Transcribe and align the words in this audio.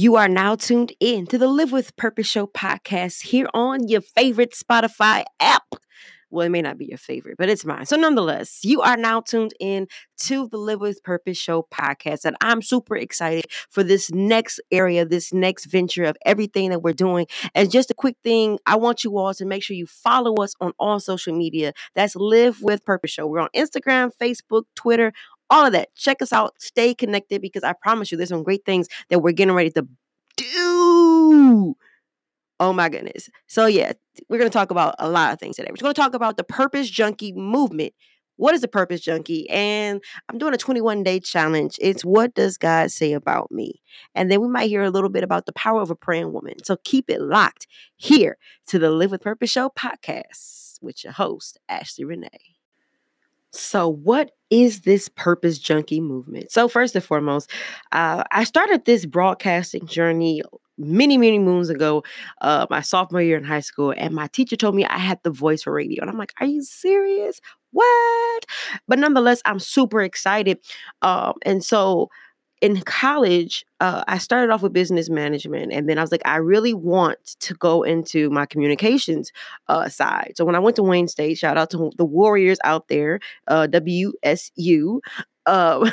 You 0.00 0.16
are 0.16 0.28
now 0.28 0.54
tuned 0.54 0.94
in 0.98 1.26
to 1.26 1.36
the 1.36 1.46
Live 1.46 1.72
with 1.72 1.94
Purpose 1.94 2.26
Show 2.26 2.46
podcast 2.46 3.20
here 3.20 3.46
on 3.52 3.86
your 3.86 4.00
favorite 4.00 4.54
Spotify 4.54 5.24
app. 5.40 5.74
Well, 6.30 6.46
it 6.46 6.48
may 6.48 6.62
not 6.62 6.78
be 6.78 6.86
your 6.86 6.96
favorite, 6.96 7.36
but 7.36 7.50
it's 7.50 7.66
mine. 7.66 7.84
So, 7.84 7.96
nonetheless, 7.96 8.60
you 8.62 8.80
are 8.80 8.96
now 8.96 9.20
tuned 9.20 9.52
in 9.60 9.88
to 10.22 10.48
the 10.48 10.56
Live 10.56 10.80
with 10.80 11.02
Purpose 11.02 11.36
Show 11.36 11.66
podcast. 11.70 12.24
And 12.24 12.34
I'm 12.40 12.62
super 12.62 12.96
excited 12.96 13.44
for 13.68 13.82
this 13.82 14.10
next 14.10 14.58
area, 14.72 15.04
this 15.04 15.34
next 15.34 15.66
venture 15.66 16.04
of 16.04 16.16
everything 16.24 16.70
that 16.70 16.80
we're 16.80 16.94
doing. 16.94 17.26
And 17.54 17.70
just 17.70 17.90
a 17.90 17.94
quick 17.94 18.16
thing, 18.24 18.58
I 18.64 18.76
want 18.76 19.04
you 19.04 19.18
all 19.18 19.34
to 19.34 19.44
make 19.44 19.62
sure 19.62 19.76
you 19.76 19.86
follow 19.86 20.36
us 20.36 20.54
on 20.62 20.72
all 20.78 20.98
social 20.98 21.36
media. 21.36 21.74
That's 21.94 22.16
Live 22.16 22.62
with 22.62 22.86
Purpose 22.86 23.10
Show. 23.10 23.26
We're 23.26 23.40
on 23.40 23.50
Instagram, 23.54 24.12
Facebook, 24.18 24.62
Twitter, 24.74 25.12
all 25.50 25.66
of 25.66 25.72
that. 25.72 25.94
Check 25.96 26.22
us 26.22 26.32
out. 26.32 26.54
Stay 26.58 26.94
connected 26.94 27.42
because 27.42 27.64
I 27.64 27.74
promise 27.74 28.10
you 28.10 28.16
there's 28.16 28.30
some 28.30 28.44
great 28.44 28.64
things 28.64 28.88
that 29.10 29.18
we're 29.18 29.32
getting 29.32 29.54
ready 29.54 29.70
to 29.70 29.86
do. 30.36 31.74
Oh 32.60 32.72
my 32.72 32.88
goodness. 32.88 33.30
So, 33.46 33.66
yeah, 33.66 33.92
we're 34.28 34.38
going 34.38 34.50
to 34.50 34.56
talk 34.56 34.70
about 34.70 34.94
a 34.98 35.08
lot 35.08 35.32
of 35.32 35.40
things 35.40 35.56
today. 35.56 35.70
We're 35.70 35.82
going 35.82 35.94
to 35.94 36.00
talk 36.00 36.14
about 36.14 36.36
the 36.36 36.44
Purpose 36.44 36.90
Junkie 36.90 37.32
movement. 37.32 37.94
What 38.36 38.54
is 38.54 38.62
a 38.62 38.68
Purpose 38.68 39.00
Junkie? 39.00 39.48
And 39.48 40.02
I'm 40.28 40.38
doing 40.38 40.54
a 40.54 40.58
21 40.58 41.02
day 41.02 41.20
challenge. 41.20 41.76
It's 41.80 42.04
what 42.04 42.34
does 42.34 42.58
God 42.58 42.90
say 42.90 43.12
about 43.14 43.50
me? 43.50 43.80
And 44.14 44.30
then 44.30 44.42
we 44.42 44.48
might 44.48 44.68
hear 44.68 44.82
a 44.82 44.90
little 44.90 45.08
bit 45.10 45.24
about 45.24 45.46
the 45.46 45.52
power 45.52 45.80
of 45.80 45.90
a 45.90 45.96
praying 45.96 46.32
woman. 46.32 46.62
So, 46.64 46.76
keep 46.84 47.08
it 47.08 47.20
locked 47.20 47.66
here 47.96 48.36
to 48.68 48.78
the 48.78 48.90
Live 48.90 49.10
with 49.10 49.22
Purpose 49.22 49.50
Show 49.50 49.70
podcast 49.70 50.78
with 50.82 51.02
your 51.02 51.14
host, 51.14 51.58
Ashley 51.68 52.04
Renee. 52.04 52.59
So, 53.52 53.88
what 53.88 54.30
is 54.50 54.82
this 54.82 55.08
purpose 55.08 55.58
junkie 55.58 56.00
movement? 56.00 56.52
So, 56.52 56.68
first 56.68 56.94
and 56.94 57.04
foremost, 57.04 57.50
uh, 57.92 58.22
I 58.30 58.44
started 58.44 58.84
this 58.84 59.06
broadcasting 59.06 59.86
journey 59.86 60.42
many, 60.78 61.18
many 61.18 61.38
moons 61.38 61.68
ago, 61.68 62.02
uh, 62.40 62.66
my 62.70 62.80
sophomore 62.80 63.20
year 63.22 63.36
in 63.36 63.44
high 63.44 63.60
school, 63.60 63.92
and 63.96 64.14
my 64.14 64.28
teacher 64.28 64.56
told 64.56 64.74
me 64.74 64.84
I 64.86 64.98
had 64.98 65.18
the 65.24 65.30
voice 65.30 65.62
for 65.64 65.72
radio. 65.72 66.00
And 66.02 66.10
I'm 66.10 66.18
like, 66.18 66.32
Are 66.40 66.46
you 66.46 66.62
serious? 66.62 67.40
What? 67.72 68.44
But 68.88 68.98
nonetheless, 68.98 69.42
I'm 69.44 69.58
super 69.58 70.00
excited. 70.02 70.58
Um, 71.02 71.34
and 71.42 71.64
so, 71.64 72.08
in 72.60 72.80
college, 72.82 73.64
uh, 73.80 74.04
I 74.06 74.18
started 74.18 74.52
off 74.52 74.62
with 74.62 74.72
business 74.72 75.08
management, 75.08 75.72
and 75.72 75.88
then 75.88 75.98
I 75.98 76.02
was 76.02 76.12
like, 76.12 76.22
I 76.24 76.36
really 76.36 76.74
want 76.74 77.18
to 77.40 77.54
go 77.54 77.82
into 77.82 78.28
my 78.30 78.44
communications 78.44 79.32
uh, 79.68 79.88
side. 79.88 80.32
So 80.36 80.44
when 80.44 80.54
I 80.54 80.58
went 80.58 80.76
to 80.76 80.82
Wayne 80.82 81.08
State, 81.08 81.38
shout 81.38 81.56
out 81.56 81.70
to 81.70 81.90
the 81.96 82.04
Warriors 82.04 82.58
out 82.62 82.88
there, 82.88 83.20
uh, 83.48 83.66
WSU. 83.70 85.00
Uh, 85.46 85.90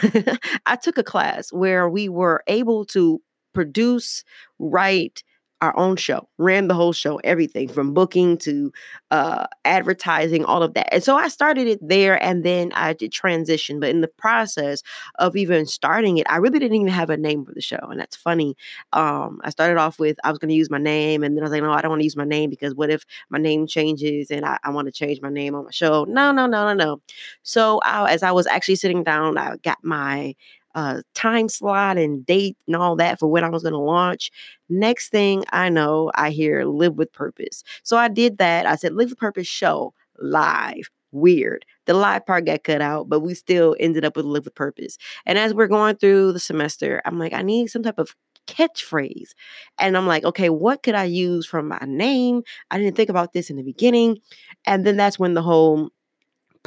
I 0.65 0.75
took 0.75 0.97
a 0.97 1.03
class 1.03 1.53
where 1.53 1.89
we 1.89 2.09
were 2.09 2.43
able 2.47 2.85
to 2.87 3.21
produce, 3.53 4.23
write, 4.59 5.23
our 5.61 5.77
own 5.77 5.95
show, 5.95 6.27
ran 6.37 6.67
the 6.67 6.73
whole 6.75 6.93
show, 6.93 7.17
everything 7.23 7.67
from 7.67 7.93
booking 7.93 8.37
to 8.37 8.71
uh, 9.11 9.47
advertising, 9.65 10.45
all 10.45 10.61
of 10.61 10.73
that. 10.75 10.93
And 10.93 11.03
so 11.03 11.15
I 11.15 11.29
started 11.29 11.67
it 11.67 11.79
there 11.81 12.21
and 12.23 12.43
then 12.43 12.71
I 12.73 12.93
did 12.93 13.11
transition. 13.11 13.79
But 13.79 13.89
in 13.89 14.01
the 14.01 14.07
process 14.07 14.83
of 15.17 15.35
even 15.35 15.65
starting 15.65 16.17
it, 16.17 16.27
I 16.29 16.37
really 16.37 16.59
didn't 16.59 16.75
even 16.75 16.87
have 16.89 17.09
a 17.09 17.17
name 17.17 17.43
for 17.43 17.53
the 17.53 17.61
show. 17.61 17.79
And 17.81 17.99
that's 17.99 18.15
funny. 18.15 18.55
Um, 18.93 19.41
I 19.43 19.49
started 19.49 19.77
off 19.77 19.97
with 19.99 20.17
I 20.23 20.29
was 20.29 20.37
going 20.39 20.49
to 20.49 20.55
use 20.55 20.69
my 20.69 20.77
name 20.77 21.23
and 21.23 21.35
then 21.35 21.43
I 21.43 21.45
was 21.45 21.51
like, 21.51 21.63
no, 21.63 21.71
I 21.71 21.81
don't 21.81 21.89
want 21.89 22.01
to 22.01 22.05
use 22.05 22.15
my 22.17 22.25
name 22.25 22.49
because 22.49 22.75
what 22.75 22.89
if 22.91 23.03
my 23.29 23.39
name 23.39 23.65
changes 23.65 24.29
and 24.29 24.45
I, 24.45 24.59
I 24.63 24.69
want 24.69 24.87
to 24.87 24.91
change 24.91 25.21
my 25.21 25.29
name 25.29 25.55
on 25.55 25.65
my 25.65 25.71
show? 25.71 26.05
No, 26.07 26.31
no, 26.31 26.45
no, 26.45 26.67
no, 26.67 26.73
no. 26.73 27.01
So 27.43 27.79
I, 27.83 28.11
as 28.11 28.23
I 28.23 28.31
was 28.31 28.47
actually 28.47 28.75
sitting 28.75 29.03
down, 29.03 29.37
I 29.37 29.55
got 29.63 29.79
my 29.83 30.35
uh, 30.77 31.01
time 31.15 31.49
slot 31.49 31.97
and 31.97 32.23
date 32.23 32.55
and 32.67 32.75
all 32.75 32.95
that 32.95 33.17
for 33.17 33.27
when 33.27 33.43
I 33.43 33.49
was 33.49 33.63
going 33.63 33.73
to 33.73 33.79
launch. 33.79 34.29
Next 34.69 35.09
thing 35.09 35.43
I 35.49 35.69
know, 35.69 36.11
I 36.13 36.29
hear 36.29 36.65
Live 36.65 36.93
with 36.93 37.11
Purpose. 37.11 37.63
So 37.81 37.97
I 37.97 38.07
did 38.09 38.37
that. 38.37 38.67
I 38.67 38.75
said, 38.75 38.93
Live 38.93 39.09
with 39.09 39.17
Purpose 39.17 39.47
show 39.47 39.95
live. 40.19 40.91
Weird. 41.11 41.65
The 41.85 41.95
live 41.95 42.27
part 42.27 42.45
got 42.45 42.63
cut 42.63 42.81
out, 42.81 43.09
but 43.09 43.21
we 43.21 43.33
still 43.33 43.75
ended 43.79 44.05
up 44.05 44.15
with 44.15 44.25
Live 44.25 44.45
with 44.45 44.53
Purpose. 44.53 44.99
And 45.25 45.39
as 45.39 45.51
we're 45.51 45.65
going 45.65 45.95
through 45.95 46.33
the 46.33 46.39
semester, 46.39 47.01
I'm 47.05 47.17
like, 47.17 47.33
I 47.33 47.41
need 47.41 47.71
some 47.71 47.81
type 47.81 47.97
of 47.97 48.15
catchphrase. 48.45 49.31
And 49.79 49.97
I'm 49.97 50.05
like, 50.05 50.25
okay, 50.25 50.51
what 50.51 50.83
could 50.83 50.95
I 50.95 51.05
use 51.05 51.47
from 51.47 51.69
my 51.69 51.79
name? 51.87 52.43
I 52.69 52.77
didn't 52.77 52.95
think 52.95 53.09
about 53.09 53.33
this 53.33 53.49
in 53.49 53.55
the 53.55 53.63
beginning. 53.63 54.19
And 54.67 54.85
then 54.85 54.95
that's 54.95 55.17
when 55.17 55.33
the 55.33 55.41
whole 55.41 55.89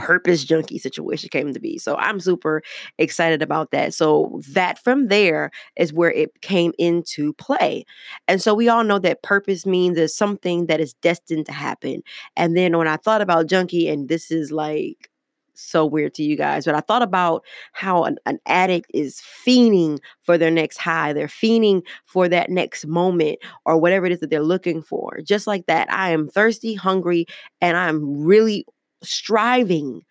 purpose 0.01 0.45
junkie 0.45 0.79
situation 0.79 1.29
came 1.29 1.53
to 1.53 1.61
be. 1.61 1.79
So 1.79 1.95
I'm 1.97 2.21
super 2.21 2.63
excited 2.99 3.43
about 3.43 3.71
that. 3.71 3.93
So 3.93 4.41
that 4.49 4.83
from 4.83 5.09
there 5.09 5.51
is 5.77 5.93
where 5.93 6.11
it 6.11 6.41
came 6.41 6.73
into 6.79 7.35
play. 7.35 7.85
And 8.27 8.41
so 8.41 8.55
we 8.55 8.69
all 8.69 8.83
know 8.83 8.99
that 8.99 9.23
purpose 9.23 9.67
means 9.67 9.97
there's 9.97 10.17
something 10.17 10.67
that 10.67 10.81
is 10.81 10.95
destined 10.95 11.47
to 11.47 11.53
happen. 11.53 12.03
And 12.37 12.57
then 12.57 12.77
when 12.79 12.89
I 12.89 12.97
thought 12.97 13.21
about 13.21 13.47
junkie, 13.47 13.89
and 13.89 14.09
this 14.09 14.31
is 14.31 14.51
like 14.51 15.11
so 15.55 15.85
weird 15.85 16.15
to 16.15 16.23
you 16.23 16.37
guys, 16.37 16.65
but 16.65 16.75
I 16.75 16.81
thought 16.81 17.03
about 17.03 17.45
how 17.73 18.05
an, 18.05 18.17
an, 18.25 18.39
addict 18.47 18.91
is 18.95 19.21
fiending 19.47 19.99
for 20.23 20.39
their 20.39 20.51
next 20.51 20.79
high. 20.79 21.13
They're 21.13 21.27
fiending 21.27 21.83
for 22.07 22.29
that 22.29 22.49
next 22.49 22.87
moment 22.87 23.39
or 23.67 23.77
whatever 23.77 24.07
it 24.07 24.13
is 24.13 24.21
that 24.21 24.31
they're 24.31 24.43
looking 24.43 24.81
for. 24.81 25.21
Just 25.23 25.47
like 25.47 25.67
that, 25.67 25.93
I 25.93 26.11
am 26.11 26.29
thirsty, 26.29 26.75
hungry, 26.75 27.27
and 27.61 27.77
I'm 27.77 28.25
really 28.25 28.65
striving 29.03 30.03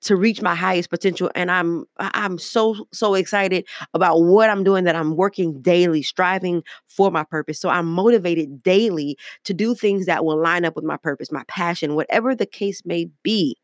to 0.00 0.14
reach 0.14 0.40
my 0.40 0.54
highest 0.54 0.90
potential 0.90 1.30
and 1.34 1.50
i'm 1.50 1.84
i'm 1.98 2.38
so 2.38 2.86
so 2.92 3.14
excited 3.14 3.66
about 3.94 4.20
what 4.20 4.48
i'm 4.48 4.62
doing 4.62 4.84
that 4.84 4.94
i'm 4.94 5.16
working 5.16 5.60
daily 5.60 6.02
striving 6.02 6.62
for 6.86 7.10
my 7.10 7.24
purpose 7.24 7.60
so 7.60 7.68
i'm 7.68 7.86
motivated 7.86 8.62
daily 8.62 9.16
to 9.44 9.52
do 9.52 9.74
things 9.74 10.06
that 10.06 10.24
will 10.24 10.40
line 10.40 10.64
up 10.64 10.76
with 10.76 10.84
my 10.84 10.96
purpose 10.96 11.32
my 11.32 11.42
passion 11.48 11.94
whatever 11.94 12.34
the 12.34 12.46
case 12.46 12.82
may 12.84 13.08
be 13.22 13.56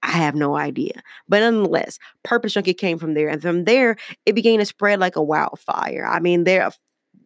I 0.00 0.12
have 0.12 0.36
no 0.36 0.56
idea. 0.56 0.92
But 1.28 1.40
nonetheless, 1.40 1.98
Purpose 2.22 2.52
Junkie 2.52 2.72
came 2.72 2.98
from 2.98 3.14
there. 3.14 3.28
And 3.28 3.42
from 3.42 3.64
there, 3.64 3.96
it 4.26 4.34
began 4.34 4.60
to 4.60 4.64
spread 4.64 5.00
like 5.00 5.16
a 5.16 5.22
wildfire. 5.22 6.06
I 6.08 6.20
mean, 6.20 6.44
there 6.44 6.70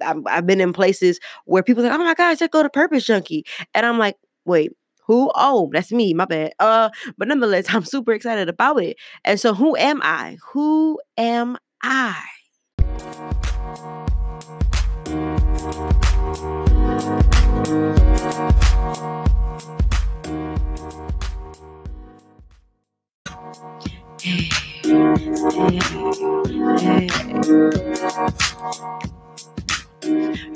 I've 0.01 0.47
been 0.47 0.61
in 0.61 0.73
places 0.73 1.21
where 1.45 1.63
people 1.63 1.83
say, 1.83 1.91
oh 1.91 1.99
my 1.99 2.15
gosh, 2.15 2.41
let's 2.41 2.53
go 2.53 2.63
to 2.63 2.71
Purpose 2.71 3.05
Junkie. 3.05 3.45
And 3.75 3.87
I'm 3.87 3.99
like, 3.99 4.17
wait, 4.45 4.73
who? 5.07 5.31
Oh, 5.35 5.71
that's 5.73 5.93
me. 5.93 6.15
My 6.15 6.25
bad. 6.25 6.53
Uh, 6.59 6.91
but 7.19 7.29
nonetheless, 7.29 7.67
I'm 7.75 7.85
super 7.85 8.13
excited 8.13 8.49
about 8.49 8.83
it. 8.83 8.97
And 9.25 9.39
so, 9.41 9.55
who 9.55 9.77
am 9.77 10.01
I? 10.03 10.39
Who 10.53 11.01
am 11.17 11.59
I? 11.83 12.17
Hey, 24.21 24.49
hey, 25.53 25.81
hey. 26.81 27.09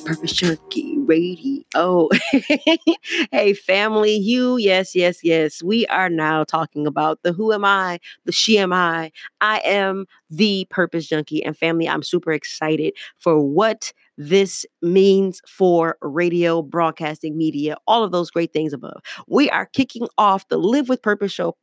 Purpose 0.04 0.32
Junkie 0.32 0.98
Radio. 0.98 1.55
Oh, 1.74 2.08
hey, 3.32 3.52
family, 3.52 4.14
you, 4.16 4.56
yes, 4.56 4.94
yes, 4.94 5.22
yes. 5.22 5.62
We 5.62 5.84
are 5.88 6.08
now 6.08 6.44
talking 6.44 6.86
about 6.86 7.22
the 7.22 7.32
who 7.32 7.52
am 7.52 7.64
I, 7.64 7.98
the 8.24 8.32
she 8.32 8.56
am 8.58 8.72
I. 8.72 9.10
I 9.40 9.58
am 9.64 10.06
the 10.30 10.66
Purpose 10.70 11.06
Junkie. 11.06 11.44
And 11.44 11.56
family, 11.58 11.88
I'm 11.88 12.02
super 12.02 12.32
excited 12.32 12.94
for 13.18 13.40
what 13.40 13.92
this 14.16 14.64
means 14.80 15.42
for 15.46 15.98
radio, 16.00 16.62
broadcasting, 16.62 17.36
media, 17.36 17.76
all 17.86 18.04
of 18.04 18.12
those 18.12 18.30
great 18.30 18.52
things 18.52 18.72
above. 18.72 19.02
We 19.26 19.50
are 19.50 19.66
kicking 19.66 20.08
off 20.16 20.48
the 20.48 20.58
Live 20.58 20.88
with 20.88 21.02
Purpose 21.02 21.32
Show 21.32 21.56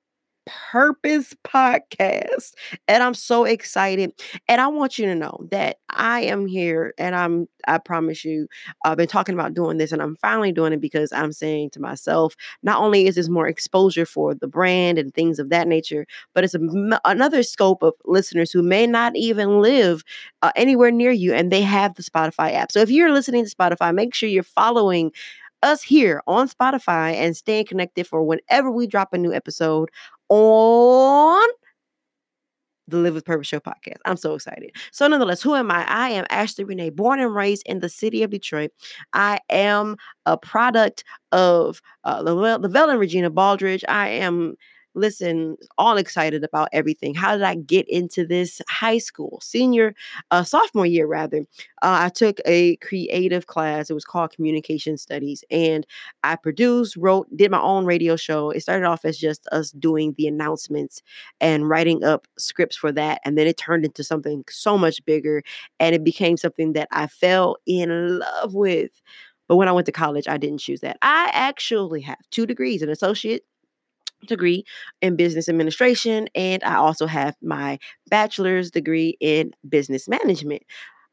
Purpose 0.45 1.33
podcast. 1.45 2.53
And 2.87 3.01
I'm 3.01 3.13
so 3.13 3.45
excited. 3.45 4.11
And 4.47 4.59
I 4.59 4.67
want 4.67 4.99
you 4.99 5.05
to 5.05 5.15
know 5.15 5.45
that 5.51 5.77
I 5.89 6.21
am 6.21 6.47
here 6.47 6.93
and 6.97 7.15
I'm, 7.15 7.47
I 7.67 7.77
promise 7.77 8.25
you, 8.25 8.47
I've 8.83 8.97
been 8.97 9.07
talking 9.07 9.35
about 9.35 9.53
doing 9.53 9.77
this 9.77 9.91
and 9.93 10.01
I'm 10.01 10.17
finally 10.17 10.51
doing 10.51 10.73
it 10.73 10.81
because 10.81 11.13
I'm 11.13 11.31
saying 11.31 11.69
to 11.71 11.79
myself, 11.79 12.35
not 12.61 12.81
only 12.81 13.07
is 13.07 13.15
this 13.15 13.29
more 13.29 13.47
exposure 13.47 14.05
for 14.05 14.35
the 14.35 14.47
brand 14.47 14.97
and 14.97 15.13
things 15.13 15.39
of 15.39 15.49
that 15.49 15.67
nature, 15.67 16.05
but 16.33 16.43
it's 16.43 16.55
a, 16.55 16.99
another 17.05 17.41
scope 17.41 17.81
of 17.81 17.93
listeners 18.05 18.51
who 18.51 18.61
may 18.61 18.85
not 18.85 19.15
even 19.15 19.61
live 19.61 20.03
uh, 20.41 20.51
anywhere 20.57 20.91
near 20.91 21.11
you 21.11 21.33
and 21.33 21.51
they 21.51 21.61
have 21.61 21.95
the 21.95 22.03
Spotify 22.03 22.53
app. 22.53 22.71
So 22.71 22.79
if 22.79 22.89
you're 22.89 23.13
listening 23.13 23.45
to 23.45 23.55
Spotify, 23.55 23.93
make 23.95 24.13
sure 24.13 24.27
you're 24.27 24.43
following 24.43 25.11
us 25.63 25.81
here 25.81 26.21
on 26.27 26.49
Spotify 26.49 27.13
and 27.13 27.35
staying 27.35 27.65
connected 27.65 28.05
for 28.05 28.23
whenever 28.23 28.69
we 28.69 28.85
drop 28.85 29.13
a 29.13 29.17
new 29.17 29.33
episode 29.33 29.89
on 30.33 31.49
the 32.87 32.97
Live 32.97 33.13
with 33.13 33.25
Purpose 33.25 33.47
Show 33.47 33.59
podcast. 33.59 33.97
I'm 34.05 34.17
so 34.17 34.33
excited. 34.33 34.71
So, 34.91 35.07
nonetheless, 35.07 35.41
who 35.41 35.55
am 35.55 35.71
I? 35.71 35.85
I 35.87 36.09
am 36.09 36.25
Ashley 36.29 36.63
Renee, 36.63 36.89
born 36.89 37.19
and 37.19 37.33
raised 37.33 37.63
in 37.65 37.79
the 37.79 37.89
city 37.89 38.23
of 38.23 38.31
Detroit. 38.31 38.71
I 39.13 39.39
am 39.49 39.95
a 40.25 40.37
product 40.37 41.03
of 41.31 41.81
uh, 42.03 42.21
Lavelle 42.21 42.89
and 42.89 42.99
Regina 42.99 43.31
Baldridge. 43.31 43.83
I 43.87 44.09
am 44.09 44.55
listen, 44.95 45.57
all 45.77 45.97
excited 45.97 46.43
about 46.43 46.69
everything. 46.71 47.15
How 47.15 47.33
did 47.33 47.43
I 47.43 47.55
get 47.55 47.87
into 47.89 48.25
this 48.25 48.61
high 48.69 48.97
school, 48.97 49.39
senior, 49.41 49.95
uh, 50.31 50.43
sophomore 50.43 50.85
year 50.85 51.07
rather? 51.07 51.39
Uh, 51.81 52.05
I 52.05 52.09
took 52.09 52.39
a 52.45 52.75
creative 52.77 53.47
class. 53.47 53.89
It 53.89 53.93
was 53.93 54.05
called 54.05 54.31
Communication 54.31 54.97
Studies, 54.97 55.43
and 55.51 55.85
I 56.23 56.35
produced, 56.35 56.95
wrote, 56.97 57.27
did 57.35 57.51
my 57.51 57.61
own 57.61 57.85
radio 57.85 58.15
show. 58.15 58.51
It 58.51 58.61
started 58.61 58.85
off 58.85 59.05
as 59.05 59.17
just 59.17 59.47
us 59.51 59.71
doing 59.71 60.13
the 60.17 60.27
announcements 60.27 61.01
and 61.41 61.67
writing 61.69 62.03
up 62.03 62.27
scripts 62.37 62.75
for 62.75 62.91
that, 62.91 63.21
and 63.25 63.37
then 63.37 63.47
it 63.47 63.57
turned 63.57 63.85
into 63.85 64.03
something 64.03 64.43
so 64.49 64.77
much 64.77 65.03
bigger, 65.05 65.43
and 65.79 65.95
it 65.95 66.03
became 66.03 66.37
something 66.37 66.73
that 66.73 66.87
I 66.91 67.07
fell 67.07 67.57
in 67.65 68.19
love 68.19 68.53
with. 68.53 68.91
But 69.47 69.57
when 69.57 69.67
I 69.67 69.73
went 69.73 69.85
to 69.87 69.91
college, 69.91 70.27
I 70.27 70.37
didn't 70.37 70.59
choose 70.59 70.81
that. 70.81 70.97
I 71.01 71.29
actually 71.33 72.01
have 72.01 72.17
two 72.31 72.45
degrees 72.45 72.81
an 72.81 72.89
associate 72.89 73.43
degree 74.27 74.65
in 75.01 75.15
business 75.15 75.49
administration, 75.49 76.27
and 76.35 76.63
I 76.63 76.75
also 76.75 77.05
have 77.07 77.35
my 77.41 77.79
bachelor's 78.09 78.71
degree 78.71 79.17
in 79.19 79.51
business 79.67 80.07
management. 80.07 80.63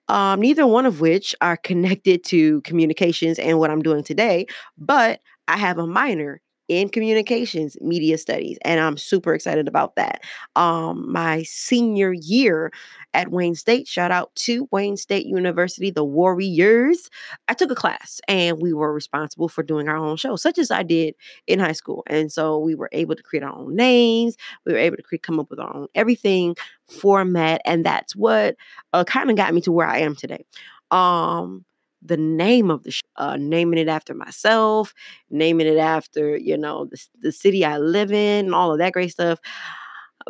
Um, 0.08 0.40
neither 0.40 0.66
one 0.66 0.86
of 0.86 1.00
which 1.00 1.34
are 1.40 1.56
connected 1.56 2.24
to 2.24 2.60
communications 2.62 3.38
and 3.38 3.58
what 3.58 3.70
I'm 3.70 3.82
doing 3.82 4.02
today, 4.02 4.46
but 4.76 5.20
I 5.46 5.56
have 5.56 5.78
a 5.78 5.86
minor 5.86 6.40
in 6.70 6.88
communications 6.88 7.76
media 7.80 8.16
studies 8.16 8.56
and 8.64 8.78
i'm 8.78 8.96
super 8.96 9.34
excited 9.34 9.66
about 9.66 9.96
that. 9.96 10.20
Um 10.54 11.10
my 11.12 11.42
senior 11.42 12.12
year 12.12 12.70
at 13.12 13.30
wayne 13.32 13.56
state 13.56 13.88
shout 13.88 14.12
out 14.12 14.32
to 14.36 14.68
wayne 14.70 14.96
state 14.96 15.26
university 15.26 15.90
the 15.90 16.04
warriors. 16.04 17.10
I 17.48 17.54
took 17.54 17.72
a 17.72 17.74
class 17.74 18.20
and 18.28 18.60
we 18.62 18.72
were 18.72 18.92
responsible 18.94 19.48
for 19.48 19.64
doing 19.64 19.88
our 19.88 19.96
own 19.96 20.16
show 20.16 20.36
such 20.36 20.58
as 20.58 20.70
i 20.70 20.84
did 20.84 21.14
in 21.48 21.58
high 21.58 21.72
school. 21.72 22.04
And 22.06 22.30
so 22.30 22.58
we 22.58 22.76
were 22.76 22.88
able 22.92 23.16
to 23.16 23.22
create 23.22 23.42
our 23.42 23.56
own 23.56 23.74
names. 23.74 24.36
We 24.64 24.72
were 24.72 24.78
able 24.78 24.96
to 24.96 25.02
create, 25.02 25.22
come 25.24 25.40
up 25.40 25.50
with 25.50 25.58
our 25.58 25.74
own 25.74 25.88
everything 25.96 26.54
format 26.88 27.60
and 27.64 27.84
that's 27.84 28.14
what 28.14 28.54
uh, 28.92 29.04
kind 29.04 29.28
of 29.30 29.36
got 29.36 29.54
me 29.54 29.60
to 29.62 29.72
where 29.72 29.88
i 29.88 29.98
am 29.98 30.14
today. 30.14 30.44
Um 30.92 31.64
the 32.02 32.16
name 32.16 32.70
of 32.70 32.82
the 32.82 32.98
uh, 33.16 33.36
naming 33.38 33.78
it 33.78 33.88
after 33.88 34.14
myself, 34.14 34.94
naming 35.30 35.66
it 35.66 35.78
after 35.78 36.36
you 36.36 36.56
know 36.56 36.86
the, 36.86 37.06
the 37.20 37.32
city 37.32 37.64
I 37.64 37.78
live 37.78 38.12
in, 38.12 38.46
and 38.46 38.54
all 38.54 38.72
of 38.72 38.78
that 38.78 38.92
great 38.92 39.10
stuff. 39.10 39.38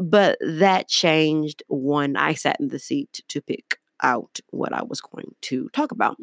But 0.01 0.39
that 0.41 0.89
changed 0.89 1.63
when 1.69 2.17
I 2.17 2.35
sat 2.35 2.59
in 2.61 2.69
the 2.69 2.79
seat 2.79 3.23
to 3.29 3.41
pick 3.43 3.79
out 4.03 4.41
what 4.51 4.73
I 4.73 4.83
was 4.83 5.01
going 5.01 5.35
to 5.43 5.69
talk 5.71 5.93
about. 5.93 6.17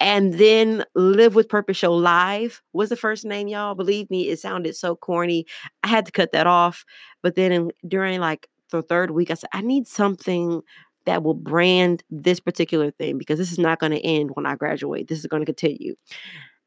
And 0.00 0.34
then 0.34 0.84
Live 0.94 1.34
with 1.34 1.48
Purpose 1.48 1.76
Show 1.76 1.94
Live 1.94 2.62
was 2.72 2.88
the 2.88 2.96
first 2.96 3.24
name, 3.24 3.48
y'all. 3.48 3.74
Believe 3.76 4.10
me, 4.10 4.28
it 4.28 4.40
sounded 4.40 4.74
so 4.74 4.96
corny. 4.96 5.46
I 5.84 5.88
had 5.88 6.06
to 6.06 6.12
cut 6.12 6.32
that 6.32 6.46
off. 6.48 6.84
But 7.22 7.36
then 7.36 7.52
in, 7.52 7.70
during 7.86 8.18
like 8.20 8.48
the 8.70 8.82
third 8.82 9.12
week, 9.12 9.30
I 9.30 9.34
said, 9.34 9.50
I 9.52 9.60
need 9.60 9.86
something 9.86 10.62
that 11.06 11.22
will 11.22 11.34
brand 11.34 12.02
this 12.10 12.40
particular 12.40 12.90
thing 12.90 13.18
because 13.18 13.38
this 13.38 13.52
is 13.52 13.58
not 13.58 13.78
going 13.78 13.92
to 13.92 14.00
end 14.00 14.30
when 14.34 14.46
I 14.46 14.56
graduate. 14.56 15.08
This 15.08 15.18
is 15.18 15.26
going 15.26 15.42
to 15.42 15.46
continue. 15.46 15.94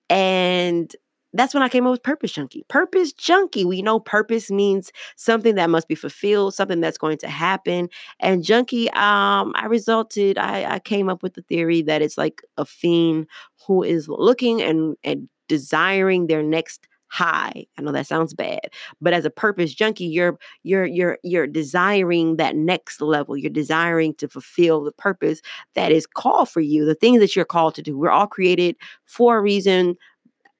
And 0.09 0.93
that's 1.35 1.53
when 1.53 1.63
I 1.63 1.69
came 1.69 1.85
up 1.85 1.91
with 1.91 2.03
Purpose 2.03 2.31
Junkie. 2.31 2.65
Purpose 2.69 3.11
Junkie. 3.11 3.65
We 3.65 3.81
know 3.81 3.99
purpose 3.99 4.49
means 4.49 4.91
something 5.17 5.55
that 5.55 5.69
must 5.69 5.87
be 5.87 5.95
fulfilled, 5.95 6.53
something 6.53 6.79
that's 6.79 6.97
going 6.97 7.17
to 7.19 7.27
happen. 7.27 7.89
And 8.21 8.43
Junkie, 8.43 8.89
um, 8.91 9.53
I 9.55 9.65
resulted, 9.67 10.37
I, 10.37 10.75
I 10.75 10.79
came 10.79 11.09
up 11.09 11.21
with 11.21 11.33
the 11.33 11.41
theory 11.41 11.81
that 11.83 12.01
it's 12.01 12.17
like 12.17 12.41
a 12.57 12.65
fiend 12.65 13.27
who 13.67 13.83
is 13.83 14.07
looking 14.07 14.61
and, 14.61 14.95
and 15.03 15.27
desiring 15.49 16.27
their 16.27 16.41
next 16.41 16.87
high. 17.15 17.65
I 17.77 17.81
know 17.81 17.91
that 17.93 18.07
sounds 18.07 18.33
bad, 18.33 18.69
but 19.01 19.13
as 19.13 19.25
a 19.25 19.29
purpose 19.29 19.73
junkie, 19.73 20.05
you're 20.05 20.37
you're 20.63 20.85
you're 20.85 21.17
you're 21.23 21.47
desiring 21.47 22.35
that 22.37 22.55
next 22.55 23.01
level. 23.01 23.37
You're 23.37 23.49
desiring 23.49 24.13
to 24.15 24.27
fulfill 24.27 24.83
the 24.83 24.91
purpose 24.91 25.41
that 25.75 25.91
is 25.91 26.05
called 26.05 26.49
for 26.49 26.61
you, 26.61 26.85
the 26.85 26.95
things 26.95 27.19
that 27.19 27.35
you're 27.35 27.45
called 27.45 27.75
to 27.75 27.81
do. 27.81 27.97
We're 27.97 28.11
all 28.11 28.27
created 28.27 28.75
for 29.05 29.37
a 29.37 29.41
reason 29.41 29.97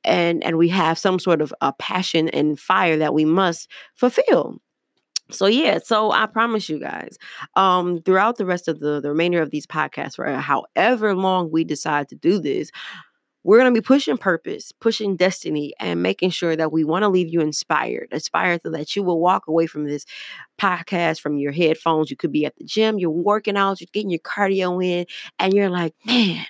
and 0.06 0.44
and 0.44 0.58
we 0.58 0.70
have 0.70 0.98
some 0.98 1.20
sort 1.20 1.42
of 1.42 1.54
a 1.62 1.74
passion 1.74 2.30
and 2.30 2.60
fire 2.60 2.98
that 2.98 3.14
we 3.14 3.26
must 3.26 3.70
fulfill 3.96 4.58
so 5.32 5.48
yeah 5.48 5.80
so 5.84 6.12
i 6.12 6.26
promise 6.28 6.70
you 6.70 6.80
guys 6.80 7.18
um 7.56 8.02
throughout 8.04 8.38
the 8.38 8.46
rest 8.46 8.68
of 8.68 8.80
the 8.80 9.02
the 9.02 9.10
remainder 9.10 9.42
of 9.42 9.50
these 9.50 9.66
podcasts 9.66 10.16
for 10.16 10.32
however 10.36 11.16
long 11.16 11.50
we 11.52 11.64
decide 11.64 12.08
to 12.08 12.16
do 12.16 12.40
this 12.40 12.70
we're 13.46 13.60
going 13.60 13.72
to 13.72 13.80
be 13.80 13.86
pushing 13.86 14.18
purpose, 14.18 14.72
pushing 14.72 15.16
destiny, 15.16 15.72
and 15.80 16.02
making 16.02 16.32
sure 16.32 16.56
that 16.56 16.72
we 16.72 16.84
want 16.84 17.04
to 17.04 17.10
leave 17.10 17.32
you 17.32 17.42
inspired, 17.42 18.08
inspired 18.12 18.64
so 18.64 18.72
that 18.72 18.96
you 18.96 19.04
will 19.04 19.20
walk 19.20 19.48
away 19.48 19.68
from 19.68 19.86
this 19.86 20.04
podcast 20.60 21.22
from 21.22 21.38
your 21.38 21.52
headphones. 21.52 22.10
You 22.10 22.18
could 22.18 22.32
be 22.32 22.48
at 22.48 22.56
the 22.56 22.64
gym, 22.64 22.98
you're 22.98 23.12
working 23.12 23.56
out, 23.56 23.80
you're 23.80 23.88
getting 23.94 24.10
your 24.10 24.20
cardio 24.20 24.84
in, 24.84 25.06
and 25.38 25.54
you're 25.54 25.70
like, 25.70 25.94
man, 26.08 26.44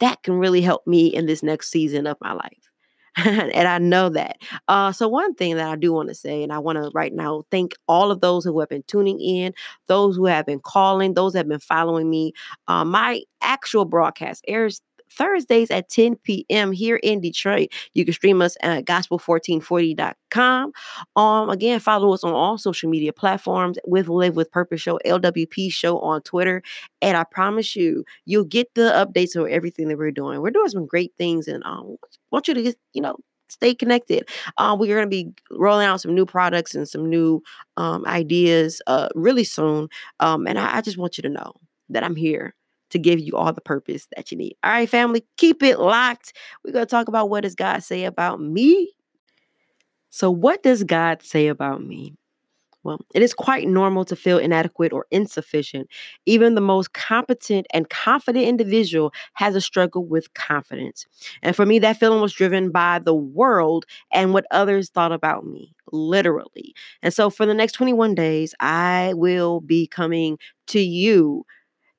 that 0.00 0.20
can 0.24 0.34
really 0.34 0.62
help 0.62 0.84
me 0.84 1.06
in 1.06 1.26
this 1.26 1.44
next 1.44 1.70
season 1.70 2.08
of 2.08 2.16
my 2.20 2.32
life. 2.32 2.70
and 3.16 3.68
I 3.68 3.78
know 3.78 4.08
that. 4.10 4.36
Uh, 4.68 4.92
so, 4.92 5.08
one 5.08 5.34
thing 5.34 5.56
that 5.56 5.68
I 5.68 5.76
do 5.76 5.92
want 5.92 6.08
to 6.08 6.14
say, 6.14 6.42
and 6.42 6.52
I 6.52 6.58
want 6.58 6.76
to 6.76 6.90
right 6.94 7.12
now 7.12 7.42
thank 7.50 7.74
all 7.88 8.10
of 8.10 8.20
those 8.20 8.44
who 8.44 8.58
have 8.60 8.68
been 8.68 8.84
tuning 8.86 9.20
in, 9.20 9.52
those 9.88 10.16
who 10.16 10.26
have 10.26 10.46
been 10.46 10.60
calling, 10.60 11.14
those 11.14 11.34
have 11.34 11.48
been 11.48 11.58
following 11.60 12.08
me. 12.08 12.32
Uh, 12.68 12.84
my 12.84 13.22
actual 13.42 13.84
broadcast 13.84 14.44
airs 14.46 14.80
Thursdays 15.10 15.70
at 15.70 15.88
10 15.88 16.16
p.m. 16.16 16.72
here 16.72 16.96
in 16.96 17.20
Detroit. 17.20 17.68
You 17.94 18.04
can 18.04 18.14
stream 18.14 18.42
us 18.42 18.56
at 18.62 18.84
gospel1440.com. 18.84 20.72
Um, 21.16 21.50
again, 21.50 21.80
follow 21.80 22.12
us 22.14 22.24
on 22.24 22.32
all 22.32 22.58
social 22.58 22.88
media 22.90 23.12
platforms 23.12 23.78
with 23.86 24.08
Live 24.08 24.36
with 24.36 24.50
Purpose 24.50 24.80
Show, 24.80 24.98
LWP 25.04 25.72
Show 25.72 25.98
on 26.00 26.22
Twitter. 26.22 26.62
And 27.02 27.16
I 27.16 27.24
promise 27.24 27.74
you, 27.76 28.04
you'll 28.24 28.44
get 28.44 28.68
the 28.74 28.92
updates 28.92 29.40
on 29.40 29.50
everything 29.50 29.88
that 29.88 29.98
we're 29.98 30.10
doing. 30.10 30.40
We're 30.40 30.50
doing 30.50 30.68
some 30.68 30.86
great 30.86 31.12
things 31.18 31.48
and 31.48 31.62
um 31.64 31.96
want 32.30 32.48
you 32.48 32.54
to 32.54 32.62
just, 32.62 32.78
you 32.92 33.02
know, 33.02 33.16
stay 33.48 33.74
connected. 33.74 34.28
Um, 34.58 34.78
we're 34.78 34.94
going 34.96 35.10
to 35.10 35.10
be 35.10 35.32
rolling 35.50 35.86
out 35.86 36.00
some 36.00 36.14
new 36.14 36.24
products 36.26 36.74
and 36.74 36.88
some 36.88 37.08
new 37.08 37.42
um, 37.76 38.04
ideas 38.06 38.80
uh, 38.86 39.08
really 39.14 39.44
soon. 39.44 39.88
Um, 40.20 40.46
and 40.46 40.58
I, 40.58 40.78
I 40.78 40.80
just 40.80 40.98
want 40.98 41.18
you 41.18 41.22
to 41.22 41.28
know 41.28 41.54
that 41.88 42.04
I'm 42.04 42.16
here 42.16 42.54
to 42.90 42.98
give 42.98 43.20
you 43.20 43.36
all 43.36 43.52
the 43.52 43.60
purpose 43.60 44.08
that 44.16 44.30
you 44.30 44.38
need. 44.38 44.56
All 44.62 44.70
right, 44.70 44.88
family, 44.88 45.24
keep 45.36 45.62
it 45.62 45.78
locked. 45.78 46.36
We're 46.64 46.72
going 46.72 46.86
to 46.86 46.90
talk 46.90 47.08
about 47.08 47.30
what 47.30 47.42
does 47.42 47.54
God 47.54 47.82
say 47.82 48.04
about 48.04 48.40
me? 48.40 48.92
So, 50.10 50.30
what 50.30 50.62
does 50.62 50.82
God 50.82 51.22
say 51.22 51.46
about 51.46 51.84
me? 51.84 52.14
Well, 52.82 53.00
it 53.14 53.22
is 53.22 53.34
quite 53.34 53.68
normal 53.68 54.04
to 54.06 54.16
feel 54.16 54.38
inadequate 54.38 54.92
or 54.92 55.04
insufficient. 55.10 55.88
Even 56.24 56.54
the 56.54 56.62
most 56.62 56.94
competent 56.94 57.66
and 57.74 57.90
confident 57.90 58.46
individual 58.46 59.12
has 59.34 59.54
a 59.54 59.60
struggle 59.60 60.06
with 60.06 60.32
confidence. 60.32 61.06
And 61.42 61.54
for 61.54 61.66
me, 61.66 61.78
that 61.80 61.98
feeling 61.98 62.22
was 62.22 62.32
driven 62.32 62.70
by 62.70 62.98
the 62.98 63.14
world 63.14 63.84
and 64.12 64.32
what 64.32 64.46
others 64.50 64.88
thought 64.88 65.12
about 65.12 65.44
me, 65.44 65.74
literally. 65.92 66.74
And 67.02 67.12
so 67.12 67.28
for 67.28 67.44
the 67.44 67.54
next 67.54 67.72
21 67.72 68.14
days, 68.14 68.54
I 68.60 69.12
will 69.14 69.60
be 69.60 69.86
coming 69.86 70.38
to 70.68 70.80
you 70.80 71.44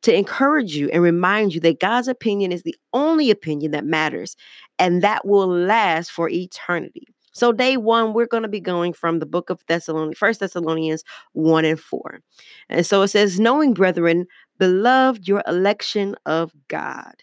to 0.04 0.16
encourage 0.16 0.76
you 0.76 0.90
and 0.90 1.04
remind 1.04 1.54
you 1.54 1.60
that 1.62 1.80
God's 1.80 2.08
opinion 2.08 2.52
is 2.52 2.64
the 2.64 2.76
only 2.94 3.30
opinion 3.30 3.72
that 3.72 3.86
matters 3.86 4.36
and 4.80 5.02
that 5.02 5.26
will 5.26 5.48
last 5.48 6.12
for 6.12 6.30
eternity. 6.30 7.08
So, 7.34 7.54
day 7.54 7.78
one, 7.78 8.14
we're 8.14 8.28
going 8.28 8.44
to 8.44 8.50
be 8.50 8.60
going 8.60 8.92
from 8.92 9.20
the 9.20 9.26
book 9.26 9.50
of 9.50 9.64
Thessalonians, 9.68 10.18
First 10.18 10.42
Thessalonians 10.42 11.04
1 11.32 11.64
and 11.64 11.80
4. 11.80 12.20
And 12.70 12.86
so 12.86 13.04
it 13.04 13.08
says, 13.08 13.40
Knowing, 13.40 13.74
brethren, 13.74 14.28
beloved, 14.60 15.28
your 15.28 15.42
election 15.48 16.16
of 16.26 16.52
God. 16.68 17.14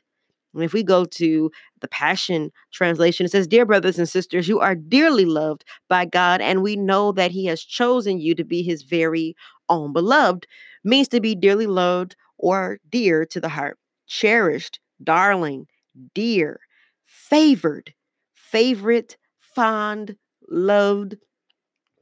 And 0.54 0.64
if 0.64 0.73
we 0.73 0.82
go 0.82 1.04
to 1.04 1.50
the 1.80 1.88
Passion 1.88 2.50
Translation, 2.73 3.26
it 3.26 3.32
says, 3.32 3.47
Dear 3.47 3.66
brothers 3.66 3.99
and 3.99 4.08
sisters, 4.08 4.49
you 4.49 4.61
are 4.61 4.75
dearly 4.75 5.26
loved 5.26 5.64
by 5.88 6.06
God, 6.06 6.40
and 6.40 6.62
we 6.62 6.75
know 6.75 7.12
that 7.12 7.30
He 7.30 7.44
has 7.47 7.62
chosen 7.62 8.18
you 8.18 8.35
to 8.35 8.44
be 8.44 8.62
His 8.62 8.82
very 8.82 9.37
own. 9.68 9.92
Beloved 9.92 10.47
means 10.85 11.08
to 11.08 11.20
be 11.20 11.35
dearly 11.35 11.66
loved 11.66 12.16
or 12.38 12.78
dear 12.88 13.26
to 13.26 13.40
the 13.40 13.50
heart, 13.50 13.78
cherished, 14.07 14.80
darling, 15.02 15.66
dear, 16.14 16.61
favored, 17.04 17.95
favorite, 18.35 19.16
fond, 19.38 20.16
loved, 20.49 21.16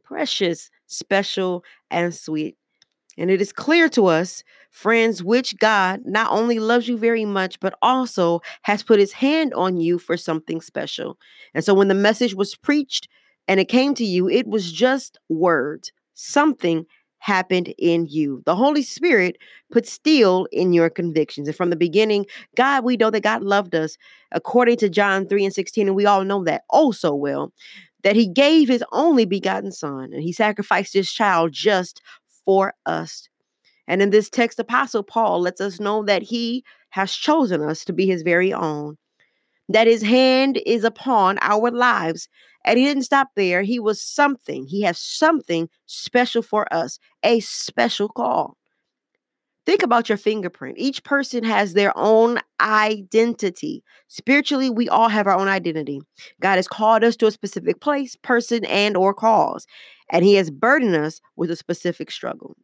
precious, 0.04 0.70
special, 0.86 1.64
and 1.90 2.14
sweet. 2.14 2.56
And 3.18 3.30
it 3.30 3.40
is 3.40 3.52
clear 3.52 3.88
to 3.90 4.06
us, 4.06 4.44
friends, 4.70 5.22
which 5.24 5.58
God 5.58 6.00
not 6.04 6.30
only 6.30 6.58
loves 6.58 6.86
you 6.86 6.98
very 6.98 7.24
much, 7.24 7.58
but 7.60 7.74
also 7.80 8.40
has 8.62 8.82
put 8.82 9.00
his 9.00 9.12
hand 9.12 9.54
on 9.54 9.78
you 9.78 9.98
for 9.98 10.16
something 10.16 10.60
special. 10.60 11.18
And 11.54 11.64
so 11.64 11.72
when 11.72 11.88
the 11.88 11.94
message 11.94 12.34
was 12.34 12.54
preached 12.54 13.08
and 13.48 13.58
it 13.58 13.68
came 13.68 13.94
to 13.94 14.04
you, 14.04 14.28
it 14.28 14.46
was 14.46 14.70
just 14.70 15.18
words. 15.28 15.92
Something 16.12 16.84
happened 17.18 17.74
in 17.78 18.06
you. 18.06 18.42
The 18.46 18.54
Holy 18.54 18.82
Spirit 18.82 19.38
put 19.70 19.86
steel 19.86 20.46
in 20.52 20.72
your 20.72 20.90
convictions. 20.90 21.48
And 21.48 21.56
from 21.56 21.70
the 21.70 21.76
beginning, 21.76 22.26
God, 22.56 22.84
we 22.84 22.96
know 22.96 23.10
that 23.10 23.22
God 23.22 23.42
loved 23.42 23.74
us 23.74 23.96
according 24.32 24.76
to 24.78 24.88
John 24.88 25.26
3 25.26 25.46
and 25.46 25.54
16. 25.54 25.88
And 25.88 25.96
we 25.96 26.06
all 26.06 26.24
know 26.24 26.44
that 26.44 26.62
oh 26.70 26.92
so 26.92 27.14
well 27.14 27.52
that 28.02 28.16
he 28.16 28.28
gave 28.28 28.68
his 28.68 28.84
only 28.92 29.24
begotten 29.24 29.72
son 29.72 30.12
and 30.12 30.22
he 30.22 30.32
sacrificed 30.32 30.94
his 30.94 31.10
child 31.10 31.52
just 31.52 32.00
for 32.44 32.74
us. 32.86 33.28
And 33.88 34.02
in 34.02 34.10
this 34.10 34.30
text, 34.30 34.58
Apostle 34.58 35.02
Paul 35.02 35.40
lets 35.40 35.60
us 35.60 35.80
know 35.80 36.04
that 36.04 36.22
he 36.22 36.64
has 36.90 37.12
chosen 37.12 37.62
us 37.62 37.84
to 37.84 37.92
be 37.92 38.06
his 38.06 38.22
very 38.22 38.52
own, 38.52 38.96
that 39.68 39.86
his 39.86 40.02
hand 40.02 40.60
is 40.66 40.84
upon 40.84 41.38
our 41.40 41.70
lives. 41.70 42.28
And 42.64 42.78
he 42.78 42.84
didn't 42.84 43.04
stop 43.04 43.28
there. 43.36 43.62
He 43.62 43.78
was 43.78 44.02
something. 44.02 44.66
He 44.66 44.82
has 44.82 44.98
something 44.98 45.68
special 45.86 46.42
for 46.42 46.72
us, 46.72 46.98
a 47.22 47.40
special 47.40 48.08
call. 48.08 48.56
Think 49.66 49.82
about 49.82 50.08
your 50.08 50.18
fingerprint. 50.18 50.78
Each 50.78 51.02
person 51.02 51.42
has 51.42 51.74
their 51.74 51.92
own 51.96 52.38
identity. 52.60 53.82
Spiritually, 54.06 54.70
we 54.70 54.88
all 54.88 55.08
have 55.08 55.26
our 55.26 55.36
own 55.36 55.48
identity. 55.48 56.00
God 56.40 56.54
has 56.54 56.68
called 56.68 57.02
us 57.02 57.16
to 57.16 57.26
a 57.26 57.32
specific 57.32 57.80
place, 57.80 58.16
person, 58.22 58.64
and 58.66 58.96
or 58.96 59.12
cause, 59.12 59.66
and 60.10 60.24
he 60.24 60.34
has 60.34 60.52
burdened 60.52 60.94
us 60.94 61.20
with 61.34 61.50
a 61.50 61.56
specific 61.56 62.12
struggle. 62.12 62.56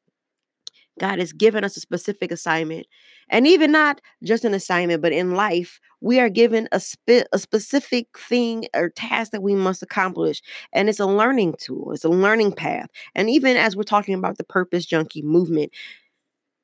God 0.99 1.19
has 1.19 1.33
given 1.33 1.65
us 1.65 1.77
a 1.77 1.81
specific 1.81 2.31
assignment. 2.31 2.87
And 3.29 3.47
even 3.47 3.73
not 3.73 4.01
just 4.23 4.45
an 4.45 4.55
assignment, 4.55 5.03
but 5.03 5.13
in 5.13 5.35
life, 5.35 5.81
we 6.01 6.21
are 6.21 6.29
given 6.29 6.69
a, 6.73 6.81
spe- 6.81 7.27
a 7.33 7.39
specific 7.39 8.07
thing 8.19 8.67
or 8.75 8.91
task 8.91 9.33
that 9.33 9.43
we 9.43 9.55
must 9.55 9.83
accomplish. 9.83 10.43
And 10.73 10.89
it's 10.89 11.01
a 11.01 11.07
learning 11.07 11.55
tool, 11.59 11.93
it's 11.93 12.05
a 12.05 12.11
learning 12.11 12.53
path. 12.53 12.89
And 13.15 13.31
even 13.31 13.57
as 13.57 13.77
we're 13.77 13.85
talking 13.85 14.15
about 14.15 14.39
the 14.39 14.45
purpose 14.45 14.85
junkie 14.85 15.23
movement, 15.23 15.73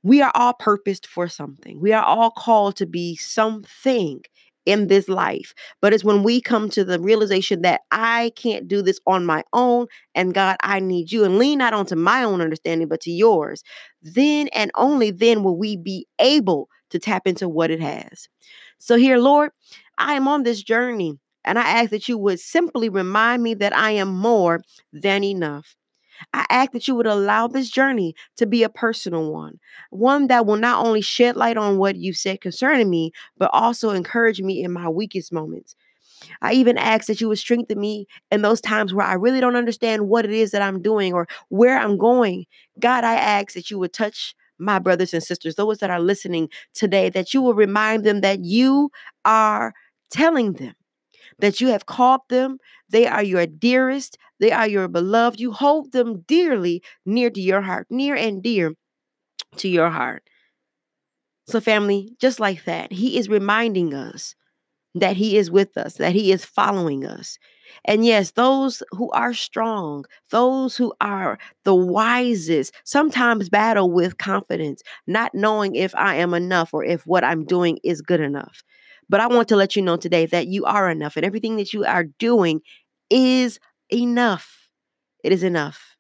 we 0.02 0.22
are 0.22 0.32
all 0.34 0.54
purposed 0.54 1.06
for 1.06 1.28
something. 1.28 1.80
We 1.80 1.92
are 1.92 2.04
all 2.04 2.30
called 2.30 2.76
to 2.76 2.86
be 2.86 3.16
something 3.16 4.22
in 4.68 4.88
this 4.88 5.08
life. 5.08 5.54
But 5.80 5.94
it's 5.94 6.04
when 6.04 6.22
we 6.22 6.42
come 6.42 6.68
to 6.70 6.84
the 6.84 7.00
realization 7.00 7.62
that 7.62 7.80
I 7.90 8.32
can't 8.36 8.68
do 8.68 8.82
this 8.82 9.00
on 9.06 9.24
my 9.24 9.42
own 9.54 9.86
and 10.14 10.34
God, 10.34 10.56
I 10.60 10.78
need 10.78 11.10
you 11.10 11.24
and 11.24 11.38
lean 11.38 11.58
not 11.58 11.72
onto 11.72 11.96
my 11.96 12.22
own 12.22 12.42
understanding, 12.42 12.86
but 12.86 13.00
to 13.02 13.10
yours, 13.10 13.62
then 14.02 14.48
and 14.48 14.70
only 14.74 15.10
then 15.10 15.42
will 15.42 15.56
we 15.56 15.78
be 15.78 16.06
able 16.18 16.68
to 16.90 16.98
tap 16.98 17.26
into 17.26 17.48
what 17.48 17.70
it 17.70 17.80
has. 17.80 18.28
So, 18.76 18.96
here, 18.96 19.16
Lord, 19.16 19.52
I 19.96 20.12
am 20.14 20.28
on 20.28 20.42
this 20.42 20.62
journey 20.62 21.18
and 21.44 21.58
I 21.58 21.62
ask 21.62 21.90
that 21.90 22.06
you 22.06 22.18
would 22.18 22.38
simply 22.40 22.90
remind 22.90 23.42
me 23.42 23.54
that 23.54 23.74
I 23.74 23.92
am 23.92 24.14
more 24.14 24.60
than 24.92 25.24
enough. 25.24 25.77
I 26.32 26.46
ask 26.50 26.72
that 26.72 26.88
you 26.88 26.94
would 26.94 27.06
allow 27.06 27.46
this 27.46 27.70
journey 27.70 28.14
to 28.36 28.46
be 28.46 28.62
a 28.62 28.68
personal 28.68 29.32
one, 29.32 29.58
one 29.90 30.26
that 30.28 30.46
will 30.46 30.56
not 30.56 30.84
only 30.84 31.00
shed 31.00 31.36
light 31.36 31.56
on 31.56 31.78
what 31.78 31.96
you've 31.96 32.16
said 32.16 32.40
concerning 32.40 32.90
me, 32.90 33.12
but 33.36 33.50
also 33.52 33.90
encourage 33.90 34.40
me 34.40 34.62
in 34.62 34.72
my 34.72 34.88
weakest 34.88 35.32
moments. 35.32 35.76
I 36.42 36.52
even 36.54 36.78
ask 36.78 37.06
that 37.06 37.20
you 37.20 37.28
would 37.28 37.38
strengthen 37.38 37.80
me 37.80 38.06
in 38.30 38.42
those 38.42 38.60
times 38.60 38.92
where 38.92 39.06
I 39.06 39.14
really 39.14 39.40
don't 39.40 39.56
understand 39.56 40.08
what 40.08 40.24
it 40.24 40.32
is 40.32 40.50
that 40.50 40.62
I'm 40.62 40.82
doing 40.82 41.12
or 41.12 41.26
where 41.48 41.78
I'm 41.78 41.96
going. 41.96 42.46
God, 42.78 43.04
I 43.04 43.14
ask 43.14 43.54
that 43.54 43.70
you 43.70 43.78
would 43.78 43.92
touch 43.92 44.34
my 44.58 44.78
brothers 44.78 45.14
and 45.14 45.22
sisters, 45.22 45.54
those 45.54 45.78
that 45.78 45.90
are 45.90 46.00
listening 46.00 46.48
today, 46.74 47.10
that 47.10 47.32
you 47.32 47.40
will 47.40 47.54
remind 47.54 48.04
them 48.04 48.20
that 48.22 48.44
you 48.44 48.90
are 49.24 49.72
telling 50.10 50.54
them 50.54 50.74
that 51.40 51.60
you 51.60 51.68
have 51.68 51.86
called 51.86 52.22
them. 52.28 52.58
They 52.88 53.06
are 53.06 53.22
your 53.22 53.46
dearest, 53.46 54.18
they 54.40 54.52
are 54.52 54.68
your 54.68 54.88
beloved. 54.88 55.40
You 55.40 55.52
hold 55.52 55.92
them 55.92 56.20
dearly 56.26 56.82
near 57.06 57.30
to 57.30 57.40
your 57.40 57.62
heart, 57.62 57.86
near 57.90 58.14
and 58.16 58.42
dear 58.42 58.74
to 59.58 59.68
your 59.68 59.90
heart. 59.90 60.24
So, 61.46 61.60
family, 61.60 62.14
just 62.20 62.40
like 62.40 62.64
that, 62.64 62.92
He 62.92 63.18
is 63.18 63.28
reminding 63.28 63.94
us 63.94 64.34
that 64.94 65.16
He 65.16 65.36
is 65.38 65.50
with 65.50 65.76
us, 65.78 65.94
that 65.94 66.12
He 66.14 66.32
is 66.32 66.44
following 66.44 67.06
us. 67.06 67.38
And 67.84 68.04
yes, 68.04 68.32
those 68.32 68.82
who 68.92 69.10
are 69.12 69.34
strong, 69.34 70.04
those 70.30 70.76
who 70.76 70.94
are 71.00 71.38
the 71.64 71.74
wisest, 71.74 72.74
sometimes 72.84 73.48
battle 73.50 73.90
with 73.92 74.18
confidence, 74.18 74.82
not 75.06 75.34
knowing 75.34 75.76
if 75.76 75.94
I 75.96 76.16
am 76.16 76.34
enough 76.34 76.74
or 76.74 76.84
if 76.84 77.06
what 77.06 77.24
I'm 77.24 77.44
doing 77.44 77.78
is 77.84 78.02
good 78.02 78.20
enough. 78.20 78.62
But 79.08 79.20
I 79.20 79.26
want 79.26 79.48
to 79.48 79.56
let 79.56 79.74
you 79.74 79.82
know 79.82 79.96
today 79.96 80.26
that 80.26 80.48
you 80.48 80.64
are 80.64 80.90
enough 80.90 81.16
and 81.16 81.24
everything 81.24 81.56
that 81.56 81.72
you 81.72 81.84
are 81.84 82.04
doing 82.04 82.60
is 83.10 83.58
enough. 83.90 84.70
It 85.24 85.32
is 85.32 85.42
enough. 85.42 85.96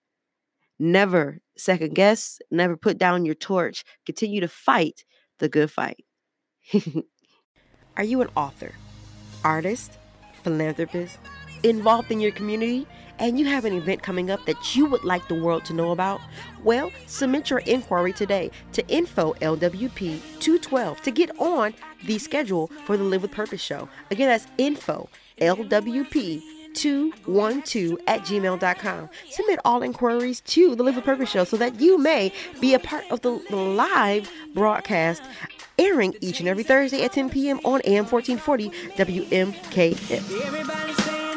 Never 0.78 1.40
second 1.56 1.94
guess, 1.94 2.38
never 2.50 2.76
put 2.76 2.98
down 2.98 3.24
your 3.24 3.34
torch. 3.34 3.84
Continue 4.06 4.40
to 4.40 4.48
fight 4.48 5.04
the 5.38 5.48
good 5.48 5.70
fight. 5.70 6.04
are 7.96 8.04
you 8.04 8.20
an 8.20 8.28
author, 8.36 8.72
artist, 9.42 9.98
philanthropist, 10.42 11.18
involved 11.62 12.12
in 12.12 12.20
your 12.20 12.32
community? 12.32 12.86
And 13.18 13.38
you 13.38 13.46
have 13.46 13.64
an 13.64 13.72
event 13.72 14.02
coming 14.02 14.30
up 14.30 14.44
that 14.46 14.76
you 14.76 14.86
would 14.86 15.04
like 15.04 15.26
the 15.28 15.34
world 15.34 15.64
to 15.66 15.72
know 15.72 15.90
about? 15.90 16.20
Well, 16.62 16.90
submit 17.06 17.50
your 17.50 17.60
inquiry 17.60 18.12
today 18.12 18.50
to 18.72 18.86
info 18.88 19.34
LWP 19.34 20.20
212 20.40 21.00
to 21.02 21.10
get 21.10 21.38
on 21.38 21.74
the 22.04 22.18
schedule 22.18 22.70
for 22.84 22.96
the 22.96 23.04
Live 23.04 23.22
with 23.22 23.32
Purpose 23.32 23.60
show. 23.60 23.88
Again, 24.10 24.28
that's 24.28 24.46
info 24.56 25.08
LWP 25.40 26.42
212 26.74 27.98
at 28.06 28.20
gmail.com. 28.20 29.08
Submit 29.30 29.58
all 29.64 29.82
inquiries 29.82 30.40
to 30.42 30.76
the 30.76 30.82
Live 30.82 30.96
with 30.96 31.04
Purpose 31.04 31.30
show 31.30 31.44
so 31.44 31.56
that 31.56 31.80
you 31.80 31.98
may 31.98 32.32
be 32.60 32.74
a 32.74 32.78
part 32.78 33.04
of 33.10 33.22
the, 33.22 33.30
live 33.50 34.30
broadcast 34.54 35.22
airing 35.78 36.14
each 36.20 36.40
and 36.40 36.48
every 36.48 36.64
Thursday 36.64 37.04
at 37.04 37.12
10 37.12 37.30
p.m. 37.30 37.60
on 37.64 37.80
AM 37.84 38.04
1440 38.04 38.70
WMKM. 38.96 41.27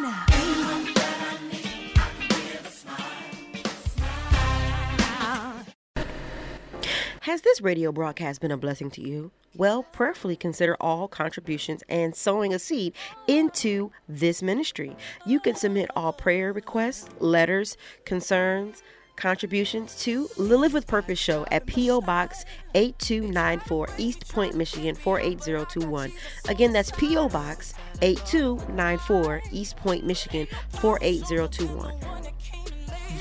Has 7.26 7.42
this 7.42 7.62
radio 7.62 7.92
broadcast 7.92 8.42
been 8.42 8.50
a 8.50 8.58
blessing 8.58 8.90
to 8.92 9.02
you? 9.02 9.30
Well, 9.56 9.84
prayerfully 9.84 10.36
consider 10.36 10.76
all 10.82 11.08
contributions 11.08 11.84
and 11.88 12.16
sowing 12.16 12.52
a 12.52 12.58
seed 12.58 12.94
into 13.28 13.92
this 14.10 14.42
ministry. 14.42 14.96
You 15.24 15.40
can 15.40 15.54
submit 15.54 15.92
all 15.96 16.14
prayer 16.14 16.52
requests, 16.52 17.10
letters, 17.20 17.78
concerns, 18.06 18.82
contributions 19.18 20.02
to 20.02 20.30
the 20.36 20.58
Live 20.58 20.74
with 20.74 20.88
Purpose 20.88 21.20
show 21.20 21.46
at 21.52 21.68
P.O. 21.68 22.02
Box 22.02 22.44
8294 22.74 23.86
Eastpointe, 24.00 24.56
Michigan 24.56 24.96
48021. 24.96 26.12
Again, 26.50 26.74
that's 26.74 26.90
P.O. 26.90 27.30
Box 27.30 27.76
8294 28.02 29.42
Eastpointe, 29.52 30.04
Michigan 30.06 30.48
48021. 30.70 32.32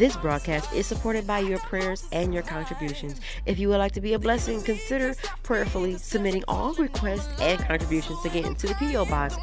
This 0.01 0.17
broadcast 0.17 0.73
is 0.73 0.87
supported 0.87 1.27
by 1.27 1.41
your 1.41 1.59
prayers 1.59 2.07
and 2.11 2.33
your 2.33 2.43
contributions. 2.43 3.21
If 3.45 3.59
you 3.59 3.69
would 3.69 3.77
like 3.77 3.93
to 3.93 4.01
be 4.01 4.15
a 4.15 4.19
blessing, 4.19 4.63
consider 4.63 5.15
prayerfully 5.43 5.99
submitting 5.99 6.43
all 6.49 6.73
requests 6.73 7.29
and 7.39 7.61
contributions 7.61 8.25
again 8.25 8.55
to 8.55 8.67
the 8.67 8.75
P.O. 8.77 9.05
Box 9.05 9.37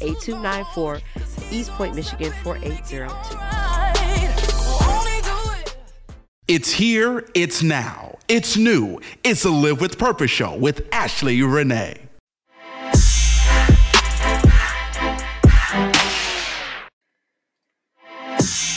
8294 0.00 1.00
Eastpointe, 1.50 1.96
Michigan 1.96 2.32
4802. 2.44 3.08
It's 6.46 6.70
here, 6.70 7.26
it's 7.34 7.64
now, 7.64 8.16
it's 8.28 8.56
new. 8.56 9.00
It's 9.24 9.44
a 9.44 9.50
Live 9.50 9.80
with 9.80 9.98
Purpose 9.98 10.30
show 10.30 10.54
with 10.54 10.86
Ashley 10.92 11.42
Renee. 11.42 11.98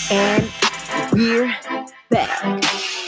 And 0.09 0.41
we're 0.41 0.47
back 0.47 0.56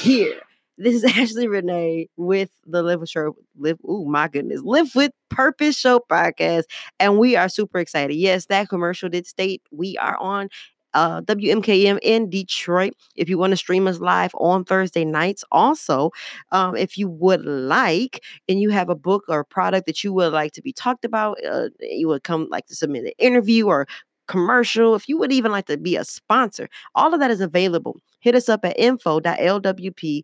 here. 0.09 0.41
This 0.79 0.95
is 0.95 1.03
Ashley 1.17 1.47
Renee 1.47 2.09
with 2.17 2.49
the 2.65 2.81
Live 2.81 3.01
with 3.01 3.09
Show. 3.09 3.35
Live, 3.57 3.77
oh 3.87 4.05
my 4.05 4.27
goodness, 4.27 4.61
Live 4.63 4.95
with 4.95 5.11
Purpose 5.29 5.77
Show 5.77 5.99
podcast, 5.99 6.63
and 6.99 7.19
we 7.19 7.35
are 7.35 7.47
super 7.47 7.77
excited. 7.77 8.15
Yes, 8.15 8.47
that 8.47 8.69
commercial 8.69 9.09
did 9.09 9.27
state 9.27 9.61
we 9.71 9.97
are 9.97 10.17
on 10.17 10.49
uh, 10.95 11.21
WMKM 11.21 11.99
in 12.01 12.27
Detroit. 12.27 12.93
If 13.15 13.29
you 13.29 13.37
want 13.37 13.51
to 13.51 13.57
stream 13.57 13.85
us 13.87 13.99
live 13.99 14.31
on 14.33 14.65
Thursday 14.65 15.05
nights, 15.05 15.43
also, 15.51 16.09
um, 16.51 16.75
if 16.75 16.97
you 16.97 17.07
would 17.07 17.45
like, 17.45 18.23
and 18.47 18.59
you 18.59 18.71
have 18.71 18.89
a 18.89 18.95
book 18.95 19.25
or 19.27 19.41
a 19.41 19.45
product 19.45 19.85
that 19.85 20.03
you 20.03 20.11
would 20.13 20.33
like 20.33 20.53
to 20.53 20.61
be 20.63 20.73
talked 20.73 21.05
about, 21.05 21.37
uh, 21.45 21.69
you 21.81 22.07
would 22.07 22.23
come 22.23 22.47
like 22.49 22.65
to 22.65 22.75
submit 22.75 23.03
an 23.03 23.11
interview 23.19 23.67
or 23.67 23.85
commercial, 24.27 24.95
if 24.95 25.07
you 25.09 25.19
would 25.19 25.31
even 25.31 25.51
like 25.51 25.65
to 25.65 25.77
be 25.77 25.95
a 25.95 26.05
sponsor, 26.05 26.67
all 26.95 27.13
of 27.13 27.19
that 27.19 27.31
is 27.31 27.41
available. 27.41 27.99
Hit 28.19 28.35
us 28.35 28.49
up 28.49 28.65
at 28.65 28.77
info.lwp212 28.77 30.23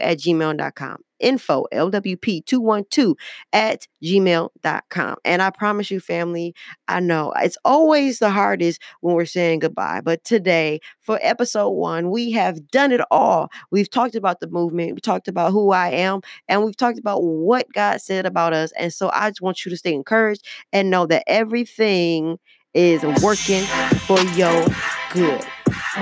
at 0.00 0.18
gmail.com. 0.18 0.96
Info 1.20 1.66
LWP212 1.72 3.14
at 3.52 3.86
gmail.com. 4.02 5.16
And 5.24 5.42
I 5.42 5.50
promise 5.50 5.90
you, 5.90 6.00
family, 6.00 6.54
I 6.88 7.00
know 7.00 7.32
it's 7.36 7.58
always 7.64 8.18
the 8.18 8.30
hardest 8.30 8.80
when 9.00 9.14
we're 9.14 9.26
saying 9.26 9.60
goodbye. 9.60 10.00
But 10.02 10.24
today, 10.24 10.80
for 11.00 11.18
episode 11.22 11.70
one, 11.70 12.10
we 12.10 12.32
have 12.32 12.68
done 12.68 12.90
it 12.92 13.02
all. 13.10 13.50
We've 13.70 13.90
talked 13.90 14.14
about 14.14 14.40
the 14.40 14.48
movement, 14.48 14.94
we 14.94 15.00
talked 15.00 15.28
about 15.28 15.52
who 15.52 15.72
I 15.72 15.90
am, 15.90 16.22
and 16.48 16.64
we've 16.64 16.76
talked 16.76 16.98
about 16.98 17.22
what 17.22 17.66
God 17.72 18.00
said 18.00 18.26
about 18.26 18.52
us. 18.52 18.72
And 18.78 18.92
so 18.92 19.10
I 19.12 19.30
just 19.30 19.42
want 19.42 19.64
you 19.64 19.70
to 19.70 19.76
stay 19.76 19.92
encouraged 19.92 20.46
and 20.72 20.90
know 20.90 21.06
that 21.06 21.24
everything 21.26 22.38
is 22.72 23.02
working 23.22 23.64
for 24.06 24.20
your 24.36 24.66
good. 25.12 25.44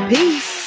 Peace. 0.09 0.58